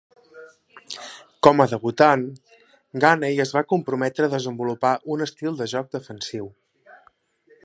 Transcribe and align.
Com 1.47 1.61
a 1.65 1.67
debutant, 1.73 2.25
Gainey 3.05 3.45
es 3.47 3.55
va 3.59 3.65
comprometre 3.77 4.29
a 4.29 4.33
desenvolupar 4.35 4.97
un 5.17 5.31
estil 5.31 5.63
de 5.63 5.73
joc 5.77 5.97
defensiu. 5.99 6.55